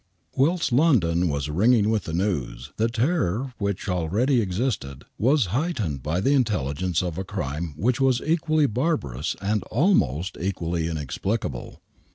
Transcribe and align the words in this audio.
Whilst 0.35 0.71
London 0.71 1.29
was 1.29 1.47
ringing 1.47 1.91
with 1.91 2.05
the 2.05 2.13
news, 2.13 2.71
the 2.77 2.87
terror 2.89 3.53
which 3.59 3.87
already 3.87 4.41
existed 4.41 5.05
was 5.19 5.49
heightened 5.53 6.01
by 6.01 6.19
the 6.21 6.33
intelligence 6.33 7.03
of 7.03 7.19
a 7.19 7.23
crime 7.23 7.75
which 7.77 8.01
was 8.01 8.19
equally 8.25 8.65
barbarous 8.65 9.35
and 9.41 9.61
almost 9.65 10.37
equally 10.41 10.87
inexplicable. 10.87 11.83